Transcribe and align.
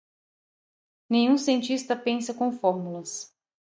Nenhum 1.07 1.37
cientista 1.37 1.95
pensa 1.95 2.33
com 2.33 2.51
fórmulas. 2.51 3.31